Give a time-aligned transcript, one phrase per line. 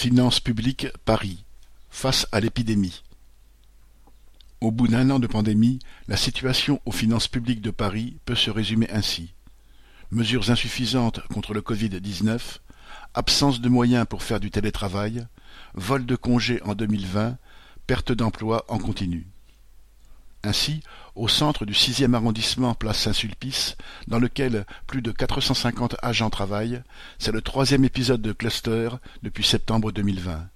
[0.00, 1.42] Finances publiques Paris,
[1.90, 3.02] face à l'épidémie.
[4.60, 8.52] Au bout d'un an de pandémie, la situation aux finances publiques de Paris peut se
[8.52, 9.34] résumer ainsi.
[10.12, 12.58] Mesures insuffisantes contre le Covid-19,
[13.14, 15.26] absence de moyens pour faire du télétravail,
[15.74, 17.36] vol de congés en 2020,
[17.88, 19.26] perte d'emplois en continu.
[20.44, 20.80] Ainsi,
[21.18, 23.76] au centre du sixième arrondissement place Saint-Sulpice,
[24.06, 26.80] dans lequel plus de 450 agents travaillent,
[27.18, 28.90] c'est le troisième épisode de cluster
[29.24, 30.46] depuis septembre 2020.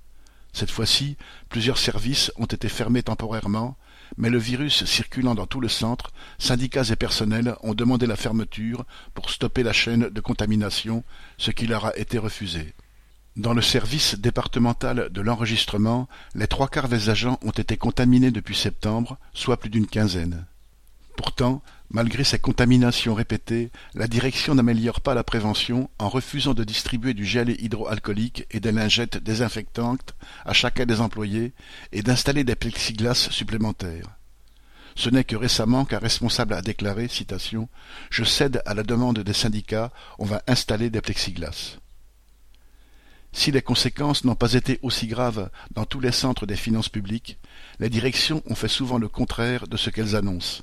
[0.52, 1.16] Cette fois-ci,
[1.48, 3.76] plusieurs services ont été fermés temporairement,
[4.16, 8.84] mais le virus circulant dans tout le centre, syndicats et personnels ont demandé la fermeture
[9.14, 11.02] pour stopper la chaîne de contamination,
[11.38, 12.72] ce qui leur a été refusé.
[13.34, 18.54] Dans le service départemental de l'enregistrement, les trois quarts des agents ont été contaminés depuis
[18.54, 20.46] septembre, soit plus d'une quinzaine.
[21.16, 27.14] Pourtant, malgré ces contaminations répétées, la direction n'améliore pas la prévention en refusant de distribuer
[27.14, 31.52] du gel hydroalcoolique et des lingettes désinfectantes à chacun des employés
[31.92, 34.08] et d'installer des plexiglas supplémentaires.
[34.94, 37.68] Ce n'est que récemment qu'un responsable a déclaré, citation,
[38.10, 41.78] Je cède à la demande des syndicats, on va installer des plexiglas.
[43.32, 47.38] Si les conséquences n'ont pas été aussi graves dans tous les centres des finances publiques,
[47.80, 50.62] les directions ont fait souvent le contraire de ce qu'elles annoncent.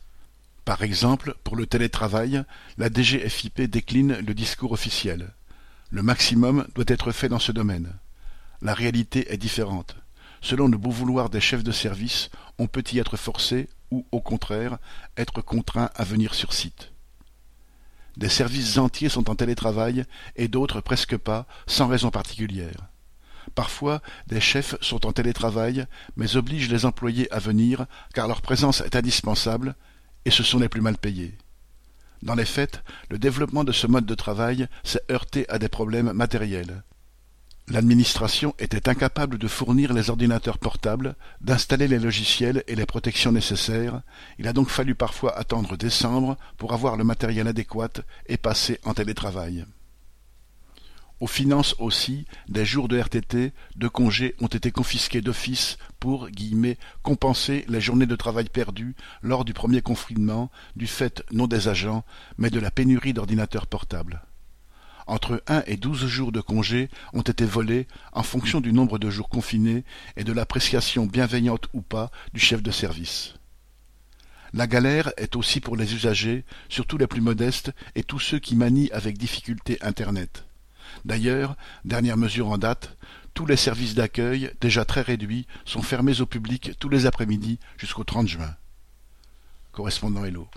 [0.69, 2.43] Par exemple, pour le télétravail,
[2.77, 5.33] la DGFIP décline le discours officiel.
[5.89, 7.91] Le maximum doit être fait dans ce domaine.
[8.61, 9.95] La réalité est différente.
[10.41, 14.21] Selon le beau vouloir des chefs de service, on peut y être forcé ou, au
[14.21, 14.77] contraire,
[15.17, 16.91] être contraint à venir sur site.
[18.17, 22.89] Des services entiers sont en télétravail et d'autres presque pas, sans raison particulière.
[23.55, 28.81] Parfois, des chefs sont en télétravail, mais obligent les employés à venir car leur présence
[28.81, 29.75] est indispensable,
[30.25, 31.37] et ce sont les plus mal payés.
[32.21, 36.11] Dans les faits, le développement de ce mode de travail s'est heurté à des problèmes
[36.11, 36.83] matériels.
[37.69, 44.01] L'administration était incapable de fournir les ordinateurs portables, d'installer les logiciels et les protections nécessaires,
[44.39, 48.95] il a donc fallu parfois attendre décembre pour avoir le matériel adéquat et passer en
[48.95, 49.65] télétravail.
[51.19, 56.77] Aux finances aussi, des jours de RTT, de congés ont été confisqués d'office pour guillemets,
[57.03, 62.05] compenser les journées de travail perdues lors du premier confinement du fait non des agents,
[62.37, 64.21] mais de la pénurie d'ordinateurs portables
[65.09, 69.09] entre un et douze jours de congé ont été volés en fonction du nombre de
[69.09, 69.83] jours confinés
[70.15, 73.33] et de l'appréciation bienveillante ou pas du chef de service.
[74.53, 78.55] La galère est aussi pour les usagers, surtout les plus modestes et tous ceux qui
[78.55, 80.45] manient avec difficulté Internet.
[81.05, 81.55] D'ailleurs,
[81.85, 82.97] dernière mesure en date,
[83.33, 88.03] tous les services d'accueil, déjà très réduits, sont fermés au public tous les après-midi jusqu'au
[88.03, 88.55] 30 juin.
[89.71, 90.47] Correspondant Hello.